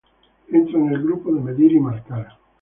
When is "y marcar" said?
1.73-2.29